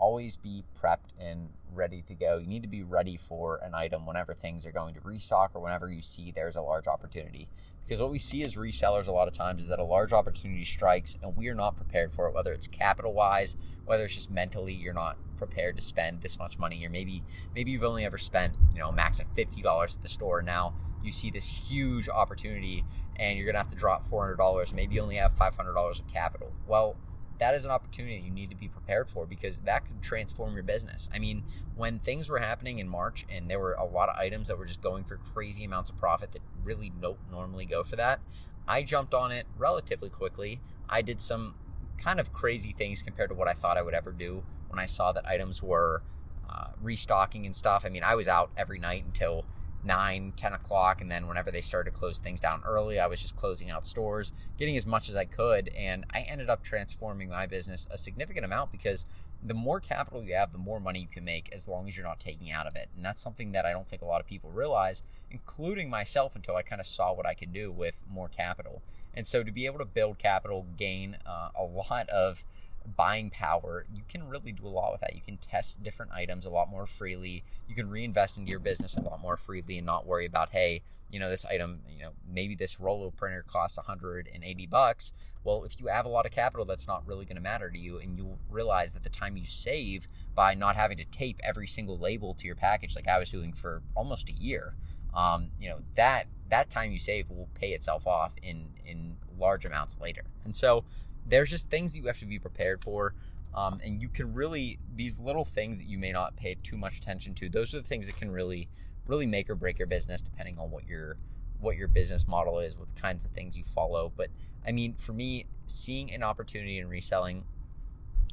always 0.03 0.37
be 0.37 0.65
prepped 0.77 1.15
and 1.17 1.51
ready 1.73 2.03
to 2.03 2.15
go. 2.15 2.37
You 2.37 2.47
need 2.49 2.63
to 2.63 2.69
be 2.69 2.83
ready 2.83 3.17
for 3.17 3.61
an 3.63 3.73
item 3.73 4.05
whenever 4.05 4.35
things 4.35 4.67
are 4.67 4.73
going 4.73 4.95
to 4.95 5.01
restock 5.01 5.53
or 5.55 5.61
whenever 5.61 5.89
you 5.89 6.03
see 6.03 6.33
there's 6.33 6.57
a 6.57 6.61
large 6.61 6.89
opportunity. 6.89 7.49
Because 7.81 8.03
what 8.03 8.11
we 8.11 8.19
see 8.19 8.43
as 8.43 8.57
resellers 8.57 9.07
a 9.07 9.13
lot 9.13 9.29
of 9.29 9.33
times 9.33 9.63
is 9.63 9.69
that 9.69 9.79
a 9.79 9.85
large 9.85 10.13
opportunity 10.13 10.65
strikes 10.65 11.17
and 11.23 11.37
we 11.37 11.49
are 11.49 11.55
not 11.55 11.77
prepared 11.77 12.13
for 12.13 12.29
it, 12.29 12.35
whether 12.35 12.53
it's 12.53 12.67
capital 12.67 13.13
wise, 13.13 13.57
whether 13.85 14.05
it's 14.05 14.17
just 14.17 14.29
mentally 14.29 14.73
you're 14.73 14.93
not 14.93 15.19
prepared 15.37 15.77
to 15.77 15.83
spend 15.83 16.21
this 16.21 16.39
much 16.39 16.57
money 16.57 16.85
or 16.87 16.91
maybe 16.91 17.25
maybe 17.53 17.73
you've 17.73 17.83
only 17.83 18.05
ever 18.05 18.17
spent 18.17 18.57
you 18.73 18.79
know 18.79 18.93
max 18.93 19.19
of 19.19 19.27
$50 19.35 19.97
at 19.97 20.01
the 20.01 20.09
store 20.09 20.41
now 20.41 20.73
you 21.03 21.11
see 21.11 21.31
this 21.31 21.69
huge 21.69 22.09
opportunity 22.09 22.85
and 23.17 23.37
you're 23.37 23.47
gonna 23.47 23.59
have 23.59 23.67
to 23.67 23.75
drop 23.75 24.05
$400 24.05 24.73
maybe 24.73 24.95
you 24.95 25.01
only 25.01 25.17
have 25.17 25.33
$500 25.33 25.99
of 25.99 26.07
capital 26.07 26.53
well 26.69 26.97
that 27.39 27.55
is 27.55 27.65
an 27.65 27.71
opportunity 27.71 28.17
that 28.17 28.25
you 28.25 28.31
need 28.31 28.51
to 28.51 28.57
be 28.57 28.69
prepared 28.69 29.11
for 29.11 29.27
because 29.27 29.61
that 29.61 29.85
could 29.85 30.03
transform 30.03 30.55
your 30.55 30.63
business. 30.63 31.09
I 31.15 31.19
mean, 31.19 31.45
when 31.75 31.99
things 31.99 32.29
were 32.29 32.39
happening 32.39 32.79
in 32.79 32.89
March 32.89 33.25
and 33.29 33.51
there 33.51 33.59
were 33.59 33.73
a 33.73 33.85
lot 33.85 34.09
of 34.09 34.17
items 34.17 34.49
that 34.49 34.59
were 34.59 34.67
just 34.67 34.83
going 34.83 35.05
for 35.05 35.17
crazy 35.17 35.65
amounts 35.65 35.91
of 35.91 35.97
profit 35.97 36.33
that 36.33 36.43
really 36.63 36.93
don't 37.01 37.19
normally 37.31 37.67
go 37.67 37.83
for 37.83 37.97
that, 37.97 38.21
I 38.69 38.83
jumped 38.83 39.15
on 39.15 39.33
it 39.33 39.47
relatively 39.59 40.11
quickly. 40.11 40.61
I 40.89 41.03
did 41.03 41.21
some 41.21 41.55
kind 41.99 42.21
of 42.21 42.33
crazy 42.33 42.73
things 42.73 43.03
compared 43.03 43.31
to 43.31 43.35
what 43.35 43.49
I 43.49 43.53
thought 43.53 43.77
I 43.77 43.83
would 43.83 43.95
ever 43.95 44.13
do 44.13 44.45
when 44.69 44.79
I 44.79 44.87
saw 44.87 45.13
that 45.13 45.27
items 45.27 45.63
were 45.63 46.03
uh, 46.49 46.69
restocking 46.81 47.47
and 47.47 47.55
stuff. 47.55 47.85
I 47.87 47.89
mean, 47.89 48.03
I 48.05 48.15
was 48.15 48.29
out 48.29 48.51
every 48.57 48.79
night 48.79 49.05
until 49.05 49.45
9, 49.85 50.33
10 50.37 50.53
o'clock, 50.53 51.01
and 51.01 51.11
then 51.11 51.27
whenever 51.27 51.51
they 51.51 51.61
started 51.61 51.93
to 51.93 51.97
close 51.97 52.21
things 52.21 52.41
down 52.41 52.63
early, 52.65 52.99
I 52.99 53.07
was 53.07 53.21
just 53.21 53.37
closing 53.37 53.71
out 53.71 53.85
stores, 53.85 54.33
getting 54.59 54.77
as 54.77 54.87
much 54.87 55.09
as 55.09 55.17
I 55.17 55.25
could, 55.25 55.71
and 55.77 56.05
I 56.13 56.21
ended 56.21 56.49
up 56.49 56.63
transforming 56.63 57.29
my 57.31 57.47
business 57.47 57.87
a 57.91 57.99
significant 57.99 58.45
amount 58.45 58.73
because 58.73 59.07
the 59.45 59.55
more 59.55 59.81
capital 59.81 60.23
you 60.23 60.35
have, 60.35 60.53
the 60.53 60.59
more 60.59 60.79
money 60.79 61.01
you 61.01 61.09
can 61.09 61.25
make 61.25 61.53
as 61.53 61.67
long 61.67 61.89
as 61.89 61.97
you're 61.97 62.07
not 62.07 62.21
taking 62.21 62.53
out 62.53 62.67
of 62.67 62.77
it. 62.77 62.89
And 62.95 63.05
that's 63.05 63.21
something 63.21 63.53
that 63.53 63.67
I 63.67 63.73
don't 63.73 63.89
think 63.89 64.01
a 64.01 64.05
lot 64.05 64.21
of 64.21 64.27
people 64.27 64.51
realize, 64.51 65.03
including 65.31 65.91
myself, 65.91 66.37
until 66.37 66.55
I 66.55 66.63
kind 66.63 66.81
of 66.81 66.87
saw 66.87 67.13
what 67.13 67.27
I 67.27 67.35
could 67.35 67.53
do 67.53 67.73
with 67.73 68.05
more 68.09 68.29
capital. 68.29 68.83
And 69.13 69.27
so 69.27 69.43
to 69.43 69.51
be 69.51 69.67
able 69.67 69.79
to 69.79 69.85
build 69.85 70.19
capital, 70.19 70.67
gain 70.77 71.17
uh, 71.27 71.49
a 71.59 71.65
lot 71.65 72.09
of 72.09 72.45
buying 72.87 73.31
power, 73.31 73.87
you 73.93 74.03
can 74.09 74.29
really 74.29 74.53
do 74.53 74.67
a 74.67 74.69
lot 74.69 74.93
with 74.93 75.01
that. 75.01 75.15
You 75.15 75.21
can 75.21 75.37
test 75.37 75.83
different 75.83 76.13
items 76.13 76.47
a 76.47 76.51
lot 76.51 76.71
more 76.71 76.87
freely. 76.87 77.43
You 77.69 77.75
can 77.75 77.89
reinvest 77.89 78.39
into 78.39 78.51
your 78.51 78.61
business 78.61 78.97
a 78.97 79.03
lot 79.03 79.21
more 79.21 79.37
freely 79.37 79.79
and 79.79 79.87
not 79.87 80.07
worry 80.07 80.27
about, 80.27 80.51
hey, 80.51 80.83
you 81.11 81.19
know, 81.19 81.29
this 81.29 81.45
item, 81.47 81.81
you 81.89 82.03
know, 82.03 82.13
maybe 82.27 82.55
this 82.55 82.81
Rollo 82.81 83.11
printer 83.11 83.45
costs 83.47 83.79
180 83.79 84.67
bucks. 84.67 85.13
Well, 85.45 85.65
if 85.65 85.81
you 85.81 85.89
have 85.89 86.07
a 86.07 86.09
lot 86.09 86.27
of 86.27 86.33
capital, 86.33 86.65
that's 86.65 86.89
not 86.89 87.07
really 87.07 87.25
going 87.25 87.37
to 87.37 87.43
matter 87.43 87.71
to 87.71 87.79
you. 87.79 87.99
And 87.99 88.17
you'll 88.17 88.39
realize 88.51 88.93
that 88.93 89.03
the 89.03 89.11
time 89.11 89.37
you 89.37 89.45
save 89.45 90.09
by 90.35 90.55
not 90.55 90.77
having 90.77 90.97
to 90.99 91.05
tape 91.05 91.39
every 91.43 91.67
single 91.67 91.99
label 91.99 92.35
to 92.35 92.47
your 92.47 92.57
package, 92.57 92.97
like 92.97 93.09
I 93.09 93.19
was 93.19 93.31
doing 93.31 93.53
for 93.53 93.83
almost 93.95 94.29
a 94.29 94.33
year, 94.33 94.75
um, 95.15 95.51
you 95.59 95.69
know, 95.69 95.81
that 95.97 96.25
that 96.49 96.69
time 96.69 96.93
you 96.93 96.99
save 96.99 97.31
will 97.31 97.49
pay 97.55 97.71
itself 97.71 98.07
off 98.07 98.35
in 98.43 98.71
in 98.87 99.17
large 99.39 99.65
amounts 99.65 99.99
later. 100.01 100.25
And 100.45 100.55
so 100.55 100.85
there's 101.27 101.51
just 101.51 101.71
things 101.71 101.93
that 101.93 102.01
you 102.01 102.07
have 102.07 102.19
to 102.19 102.27
be 102.27 102.39
prepared 102.39 102.83
for. 102.83 103.15
Um, 103.55 103.81
and 103.85 104.01
you 104.01 104.09
can 104.09 104.33
really 104.33 104.79
these 104.95 105.21
little 105.21 105.45
things 105.45 105.79
that 105.79 105.87
you 105.87 105.99
may 105.99 106.13
not 106.13 106.37
pay 106.37 106.57
too 106.63 106.77
much 106.77 106.99
attention 106.99 107.35
to. 107.35 107.49
Those 107.49 107.75
are 107.75 107.79
the 107.79 107.87
things 107.87 108.07
that 108.07 108.17
can 108.17 108.31
really, 108.31 108.69
really 109.07 109.27
make 109.27 109.51
or 109.51 109.55
break 109.55 109.79
your 109.79 109.87
business, 109.87 110.23
depending 110.23 110.59
on 110.59 110.71
what 110.71 110.87
your 110.87 111.19
what 111.61 111.77
your 111.77 111.89
business 111.89 112.27
model 112.27 112.59
is, 112.59 112.77
what 112.77 112.95
kinds 112.97 113.25
of 113.25 113.31
things 113.31 113.57
you 113.57 113.63
follow. 113.63 114.11
But 114.15 114.29
I 114.67 114.73
mean, 114.73 114.95
for 114.95 115.13
me, 115.13 115.47
seeing 115.67 116.13
an 116.13 116.23
opportunity 116.23 116.79
in 116.79 116.89
reselling, 116.89 117.45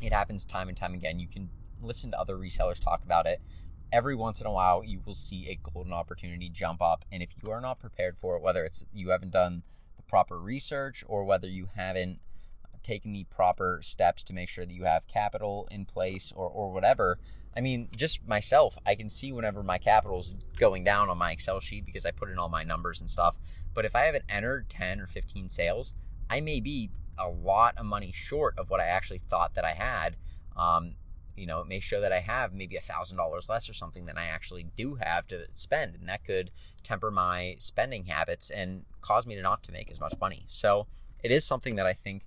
it 0.01 0.13
happens 0.13 0.45
time 0.45 0.67
and 0.67 0.77
time 0.77 0.93
again. 0.93 1.19
You 1.19 1.27
can 1.27 1.49
listen 1.81 2.11
to 2.11 2.19
other 2.19 2.37
resellers 2.37 2.83
talk 2.83 3.03
about 3.03 3.25
it. 3.25 3.41
Every 3.91 4.15
once 4.15 4.39
in 4.39 4.47
a 4.47 4.51
while, 4.51 4.83
you 4.83 5.01
will 5.03 5.13
see 5.13 5.49
a 5.49 5.55
golden 5.55 5.93
opportunity 5.93 6.47
jump 6.49 6.81
up, 6.81 7.05
and 7.11 7.23
if 7.23 7.31
you 7.43 7.51
are 7.51 7.59
not 7.59 7.79
prepared 7.79 8.17
for 8.17 8.37
it, 8.37 8.43
whether 8.43 8.63
it's 8.63 8.85
you 8.93 9.09
haven't 9.09 9.31
done 9.31 9.63
the 9.95 10.03
proper 10.03 10.39
research 10.39 11.03
or 11.07 11.23
whether 11.23 11.47
you 11.47 11.65
haven't 11.75 12.19
taking 12.83 13.11
the 13.11 13.25
proper 13.25 13.79
steps 13.81 14.23
to 14.25 14.33
make 14.33 14.49
sure 14.49 14.65
that 14.65 14.73
you 14.73 14.83
have 14.83 15.07
capital 15.07 15.67
in 15.71 15.85
place 15.85 16.31
or, 16.35 16.47
or 16.49 16.71
whatever. 16.71 17.17
I 17.55 17.61
mean, 17.61 17.89
just 17.95 18.27
myself, 18.27 18.77
I 18.85 18.95
can 18.95 19.09
see 19.09 19.31
whenever 19.31 19.63
my 19.63 19.77
capital's 19.77 20.35
going 20.57 20.83
down 20.83 21.09
on 21.09 21.17
my 21.17 21.31
Excel 21.31 21.59
sheet 21.59 21.85
because 21.85 22.05
I 22.05 22.11
put 22.11 22.29
in 22.29 22.37
all 22.37 22.49
my 22.49 22.63
numbers 22.63 23.01
and 23.01 23.09
stuff. 23.09 23.37
But 23.73 23.85
if 23.85 23.95
I 23.95 24.01
haven't 24.01 24.25
entered 24.29 24.69
10 24.69 24.99
or 25.01 25.07
15 25.07 25.49
sales, 25.49 25.93
I 26.29 26.41
may 26.41 26.59
be 26.59 26.91
a 27.17 27.29
lot 27.29 27.77
of 27.77 27.85
money 27.85 28.11
short 28.13 28.57
of 28.57 28.69
what 28.69 28.79
I 28.79 28.85
actually 28.85 29.19
thought 29.19 29.55
that 29.55 29.65
I 29.65 29.71
had. 29.71 30.17
Um, 30.55 30.95
you 31.35 31.45
know, 31.45 31.61
it 31.61 31.67
may 31.67 31.79
show 31.79 32.01
that 32.01 32.11
I 32.11 32.19
have 32.19 32.53
maybe 32.53 32.75
a 32.75 32.81
thousand 32.81 33.17
dollars 33.17 33.49
less 33.49 33.69
or 33.69 33.73
something 33.73 34.05
than 34.05 34.17
I 34.17 34.25
actually 34.25 34.65
do 34.75 34.95
have 34.95 35.25
to 35.27 35.45
spend, 35.53 35.95
and 35.95 36.07
that 36.09 36.23
could 36.23 36.51
temper 36.83 37.09
my 37.09 37.55
spending 37.59 38.05
habits 38.05 38.49
and 38.49 38.85
cause 39.01 39.25
me 39.25 39.35
to 39.35 39.41
not 39.41 39.63
to 39.63 39.71
make 39.71 39.89
as 39.89 40.01
much 40.01 40.13
money. 40.19 40.43
So 40.47 40.87
it 41.23 41.31
is 41.31 41.45
something 41.45 41.75
that 41.75 41.85
I 41.85 41.93
think 41.93 42.23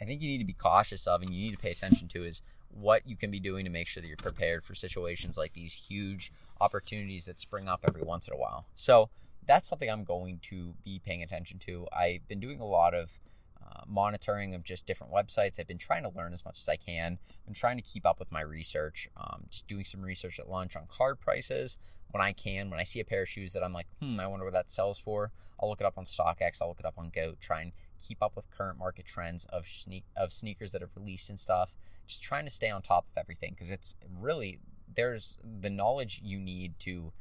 I 0.00 0.04
think 0.04 0.20
you 0.20 0.28
need 0.28 0.38
to 0.38 0.44
be 0.44 0.52
cautious 0.52 1.06
of 1.06 1.22
and 1.22 1.30
you 1.30 1.44
need 1.44 1.56
to 1.56 1.62
pay 1.62 1.70
attention 1.70 2.08
to 2.08 2.24
is 2.24 2.42
what 2.70 3.02
you 3.06 3.16
can 3.16 3.30
be 3.30 3.40
doing 3.40 3.64
to 3.64 3.70
make 3.70 3.88
sure 3.88 4.00
that 4.00 4.06
you're 4.06 4.16
prepared 4.16 4.62
for 4.62 4.74
situations 4.74 5.38
like 5.38 5.54
these 5.54 5.88
huge 5.88 6.32
opportunities 6.60 7.24
that 7.24 7.40
spring 7.40 7.68
up 7.68 7.80
every 7.86 8.02
once 8.02 8.28
in 8.28 8.34
a 8.34 8.36
while. 8.36 8.66
So 8.74 9.08
that's 9.46 9.68
something 9.68 9.90
I'm 9.90 10.04
going 10.04 10.40
to 10.42 10.74
be 10.84 11.00
paying 11.04 11.22
attention 11.22 11.58
to. 11.60 11.86
I've 11.92 12.26
been 12.28 12.40
doing 12.40 12.60
a 12.60 12.66
lot 12.66 12.94
of 12.94 13.18
uh, 13.62 13.82
monitoring 13.86 14.54
of 14.54 14.64
just 14.64 14.86
different 14.86 15.12
websites. 15.12 15.58
I've 15.58 15.66
been 15.66 15.78
trying 15.78 16.02
to 16.02 16.10
learn 16.10 16.32
as 16.32 16.44
much 16.44 16.58
as 16.58 16.68
I 16.68 16.76
can. 16.76 17.18
I'm 17.46 17.54
trying 17.54 17.76
to 17.76 17.82
keep 17.82 18.04
up 18.04 18.18
with 18.18 18.30
my 18.30 18.40
research. 18.40 19.08
Um, 19.16 19.44
just 19.50 19.66
doing 19.66 19.84
some 19.84 20.02
research 20.02 20.38
at 20.38 20.48
lunch 20.48 20.76
on 20.76 20.84
card 20.88 21.20
prices 21.20 21.78
when 22.10 22.22
I 22.22 22.32
can. 22.32 22.70
When 22.70 22.80
I 22.80 22.84
see 22.84 23.00
a 23.00 23.04
pair 23.04 23.22
of 23.22 23.28
shoes 23.28 23.52
that 23.52 23.62
I'm 23.62 23.72
like, 23.72 23.86
hmm, 24.00 24.18
I 24.20 24.26
wonder 24.26 24.44
what 24.44 24.54
that 24.54 24.70
sells 24.70 24.98
for. 24.98 25.32
I'll 25.60 25.68
look 25.68 25.80
it 25.80 25.86
up 25.86 25.98
on 25.98 26.04
StockX. 26.04 26.60
I'll 26.60 26.68
look 26.68 26.80
it 26.80 26.86
up 26.86 26.98
on 26.98 27.10
Goat. 27.10 27.40
Try 27.40 27.62
and 27.62 27.72
keep 27.98 28.22
up 28.22 28.36
with 28.36 28.50
current 28.50 28.78
market 28.78 29.06
trends 29.06 29.46
of 29.46 29.64
sne- 29.64 30.04
of 30.16 30.32
sneakers 30.32 30.72
that 30.72 30.82
have 30.82 30.96
released 30.96 31.28
and 31.28 31.38
stuff. 31.38 31.76
Just 32.06 32.22
trying 32.22 32.44
to 32.44 32.50
stay 32.50 32.70
on 32.70 32.82
top 32.82 33.06
of 33.08 33.16
everything 33.16 33.50
because 33.50 33.70
it's 33.70 33.94
really 34.20 34.60
there's 34.96 35.38
the 35.44 35.70
knowledge 35.70 36.20
you 36.24 36.38
need 36.38 36.78
to 36.80 37.12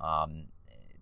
um, 0.00 0.46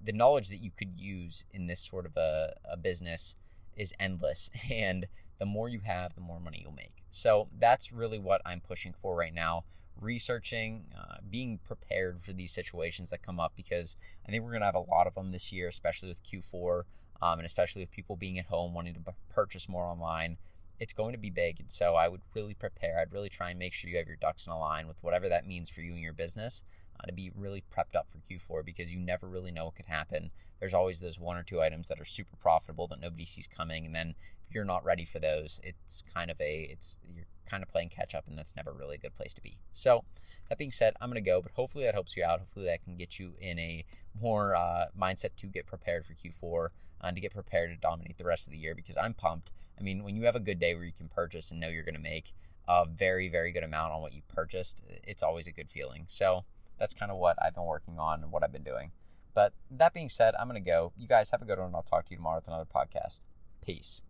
the 0.03 0.13
knowledge 0.13 0.49
that 0.49 0.57
you 0.57 0.71
could 0.71 0.99
use 0.99 1.47
in 1.53 1.67
this 1.67 1.81
sort 1.81 2.07
of 2.07 2.17
a, 2.17 2.53
a 2.71 2.77
business 2.77 3.37
is 3.77 3.95
endless 4.01 4.51
and 4.73 5.07
the 5.39 5.47
more 5.47 5.69
you 5.69 5.81
have 5.81 6.15
the 6.15 6.21
more 6.21 6.41
money 6.41 6.61
you'll 6.63 6.73
make 6.73 7.05
so 7.11 7.49
that's 7.57 7.93
really 7.93 8.19
what 8.19 8.41
i'm 8.45 8.61
pushing 8.61 8.93
for 8.93 9.17
right 9.17 9.35
now 9.35 9.65
researching 10.01 10.87
uh, 10.99 11.17
being 11.29 11.59
prepared 11.65 12.21
for 12.21 12.33
these 12.33 12.53
situations 12.53 13.11
that 13.11 13.23
come 13.23 13.39
up 13.39 13.53
because 13.57 13.97
i 14.27 14.31
think 14.31 14.43
we're 14.43 14.51
going 14.51 14.61
to 14.61 14.67
have 14.67 14.75
a 14.75 14.81
lot 14.81 15.07
of 15.07 15.15
them 15.15 15.31
this 15.31 15.53
year 15.53 15.69
especially 15.69 16.09
with 16.09 16.23
q4 16.25 16.83
um, 17.23 17.39
and 17.39 17.47
especially 17.47 17.83
with 17.83 17.93
people 17.93 18.17
being 18.17 18.39
at 18.39 18.47
home 18.47 18.75
wanting 18.75 18.95
to 18.95 19.01
b- 19.01 19.13
purchase 19.31 19.69
more 19.69 19.85
online, 19.85 20.39
it's 20.81 20.93
going 20.93 21.13
to 21.13 21.19
be 21.19 21.31
big. 21.31 21.61
And 21.61 21.71
so 21.71 21.95
I 21.95 22.09
would 22.09 22.23
really 22.35 22.55
prepare. 22.55 22.99
I'd 22.99 23.13
really 23.13 23.29
try 23.29 23.51
and 23.51 23.59
make 23.59 23.73
sure 23.73 23.89
you 23.89 23.97
have 23.97 24.09
your 24.09 24.17
ducks 24.17 24.45
in 24.45 24.53
a 24.53 24.59
line 24.59 24.89
with 24.89 25.05
whatever 25.05 25.29
that 25.29 25.47
means 25.47 25.71
for 25.71 25.83
you 25.83 25.93
and 25.93 26.03
your 26.03 26.13
business 26.13 26.65
uh, 26.99 27.07
to 27.07 27.13
be 27.13 27.31
really 27.33 27.63
prepped 27.73 27.95
up 27.95 28.11
for 28.11 28.19
Q4 28.19 28.67
because 28.67 28.93
you 28.93 28.99
never 28.99 29.29
really 29.29 29.53
know 29.53 29.67
what 29.67 29.77
could 29.77 29.87
happen. 29.87 30.33
There's 30.59 30.75
always 30.75 30.99
those 30.99 31.21
one 31.21 31.37
or 31.37 31.45
two 31.45 31.63
items 31.63 31.87
that 31.87 32.01
are 32.01 32.05
super 32.05 32.37
profitable 32.37 32.89
that 32.89 33.01
nobody 33.01 33.25
sees 33.25 33.47
coming, 33.47 33.87
and 33.87 33.95
then 33.95 34.15
if 34.43 34.53
you're 34.53 34.65
not 34.65 34.85
ready 34.85 35.05
for 35.05 35.21
those, 35.21 35.61
it's 35.63 36.03
kind 36.03 36.31
of 36.31 36.41
a 36.41 36.67
it's 36.71 36.99
you're 37.05 37.27
kind 37.49 37.63
of 37.63 37.69
playing 37.69 37.89
catch 37.89 38.15
up, 38.15 38.27
and 38.27 38.39
that's 38.39 38.57
never 38.57 38.73
really 38.73 38.97
a 38.97 38.99
good 38.99 39.15
place 39.15 39.35
to 39.35 39.43
be. 39.43 39.59
So, 39.73 40.05
that 40.49 40.59
being 40.59 40.71
said, 40.71 40.95
I'm 41.01 41.11
going 41.11 41.23
to 41.23 41.31
go, 41.31 41.41
but 41.41 41.53
hopefully 41.53 41.85
that 41.85 41.95
helps 41.95 42.17
you 42.17 42.25
out. 42.25 42.41
Hopefully 42.41 42.67
that 42.67 42.85
can 42.85 42.97
get 42.97 43.19
you 43.19 43.35
in 43.41 43.59
a 43.59 43.85
more 44.19 44.55
uh, 44.55 44.87
mindset 44.99 45.37
to 45.37 45.47
get 45.47 45.67
prepared 45.67 46.05
for 46.05 46.15
Q4 46.15 46.69
and 47.01 47.17
to 47.17 47.23
get 47.23 47.33
prepared 47.33 47.71
to 47.71 47.77
dominate 47.77 48.19
the 48.19 48.25
rest 48.25 48.47
of 48.47 48.53
the 48.53 48.59
year 48.59 48.75
because 48.75 48.97
I'm 48.97 49.15
pumped. 49.15 49.53
I 49.79 49.83
mean, 49.83 50.05
when 50.05 50.17
you 50.17 50.25
have 50.25 50.37
a 50.37 50.41
good 50.41 50.59
day 50.59 50.75
where 50.75 50.85
you 50.85 50.93
can 50.93 51.09
purchase 51.09 51.51
and 51.51 51.61
know 51.61 51.69
you're 51.69 51.85
going 51.85 51.95
to 51.95 52.01
make 52.01 52.33
a 52.69 52.87
very, 52.87 53.29
very 53.29 53.53
good 53.53 53.65
amount 53.65 53.93
on 53.93 54.03
what 54.03 54.13
you 54.13 54.23
purchased, 54.29 54.85
it's 55.05 55.23
always 55.23 55.47
a 55.47 55.53
good 55.53 55.71
feeling. 55.71 56.05
So, 56.07 56.45
that's 56.79 56.95
kind 56.95 57.13
of 57.13 57.19
what 57.19 57.37
I've 57.41 57.55
been 57.55 57.65
working 57.65 57.99
on 57.99 58.23
and 58.23 58.33
what 58.33 58.43
I've 58.43 58.53
been 58.53 58.65
doing. 58.65 58.91
But 59.35 59.53
that 59.71 59.95
being 59.95 60.09
said, 60.09 60.35
I'm 60.39 60.49
going 60.49 60.63
to 60.63 60.69
go. 60.69 60.93
You 60.97 61.07
guys 61.07 61.31
have 61.31 61.41
a 61.41 61.45
good 61.45 61.59
one. 61.59 61.69
And 61.69 61.77
I'll 61.77 61.83
talk 61.83 62.07
to 62.07 62.11
you 62.11 62.17
tomorrow 62.17 62.39
with 62.39 62.49
another 62.49 62.67
podcast. 62.67 63.21
Peace. 63.65 64.03